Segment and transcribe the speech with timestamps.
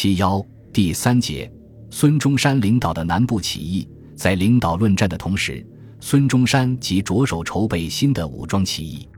[0.00, 0.40] 七幺
[0.72, 1.52] 第三节，
[1.90, 5.66] 孙中山领导的南部起义，在领导论战的同时，
[5.98, 9.08] 孙中山即着手筹备新的武装起义。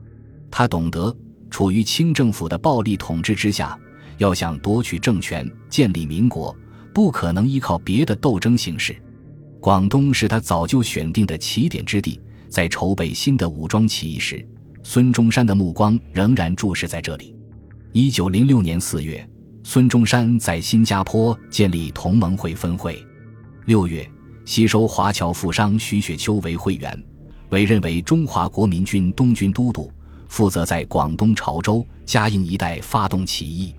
[0.49, 1.15] 他懂得，
[1.51, 3.79] 处于清政府的暴力统治之下，
[4.17, 6.51] 要想夺取政权、建立民国，
[6.95, 8.99] 不可能依靠别的斗争形式。
[9.59, 12.19] 广东是他早就选定的起点之地，
[12.49, 14.43] 在筹备新的武装起义时，
[14.81, 17.35] 孙中山的目光仍然注视在这里。
[17.91, 19.23] 一九零六年四月。
[19.63, 23.03] 孙中山在新加坡建立同盟会分会。
[23.65, 24.09] 六月，
[24.43, 27.03] 吸收华侨富商徐雪秋为会员，
[27.49, 29.91] 委任为中华国民军东军都督，
[30.27, 33.73] 负责在广东潮州、嘉应一带发动起义。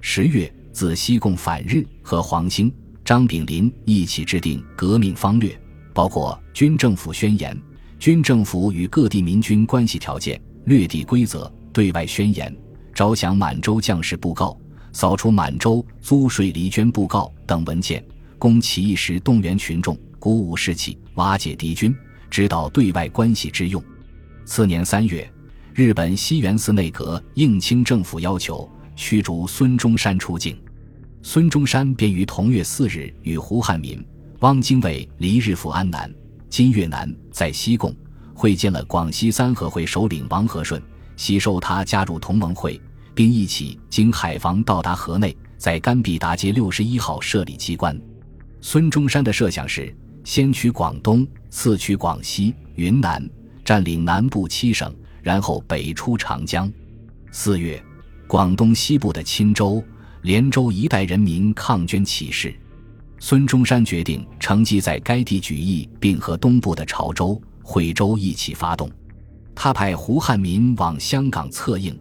[0.00, 2.72] 十月，自西贡反日，和黄兴、
[3.04, 5.56] 张炳麟一起制定革命方略，
[5.92, 7.56] 包括军政府宣言、
[7.98, 12.54] 军政府与各地民军关系条件、略地规则、对外宣言、
[12.94, 14.58] 招降满洲将士布告。
[14.92, 18.04] 扫除满洲租税离捐布告等文件，
[18.38, 21.94] 供起义时动员群众、鼓舞士气、瓦解敌军、
[22.30, 23.82] 指导对外关系之用。
[24.44, 25.30] 次年三月，
[25.74, 30.58] 日本西园寺内阁应清政府要求，驱逐孙中山出境。
[31.22, 34.02] 孙中山便于同月四日与胡汉民、
[34.40, 36.10] 汪精卫离日赴安南，
[36.48, 37.94] 今越南在西贡
[38.32, 40.80] 会见了广西三合会首领王和顺，
[41.16, 42.80] 吸收他加入同盟会。
[43.18, 48.00] 并一起经海防到达河内，在甘必达街六十一号设立机关。
[48.60, 53.28] 孙中山的设想是先取广东，次取广西、云南，
[53.64, 56.70] 占领南部七省，然后北出长江。
[57.32, 57.82] 四月，
[58.28, 59.82] 广东西部的钦州、
[60.22, 62.54] 连州一带人民抗捐起事，
[63.18, 68.88] 孙中山决定乘机在该地举义，并和东部的潮州、惠州一起发动。
[69.56, 71.98] 他派胡汉民往香港策应。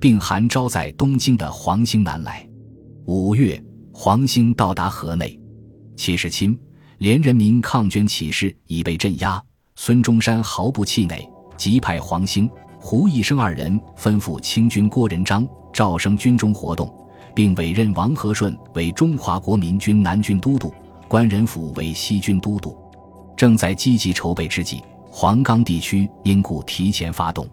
[0.00, 2.48] 并函招在东京的黄兴南来。
[3.04, 3.62] 五月，
[3.92, 5.38] 黄兴到达河内。
[5.94, 6.58] 七十亲，
[6.98, 9.40] 连人民抗捐起事已被镇压。
[9.76, 16.90] 孙中山毫不气馁，即派黄兴、胡一生二人吩咐清军郭仁章赵升军中活动，
[17.34, 20.72] 并委任王和顺为中华国民军南军都督，
[21.08, 22.76] 关仁甫为西军都督。
[23.36, 27.46] 正在积极筹备之际，黄冈地区因故提前发动。